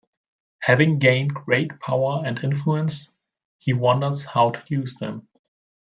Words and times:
Having 0.63 0.97
gained 0.97 1.31
great 1.35 1.79
power 1.79 2.23
and 2.25 2.39
influence, 2.39 3.09
he 3.59 3.73
wonders 3.73 4.23
how 4.23 4.49
to 4.49 4.61
use 4.67 4.95
them. 4.95 5.27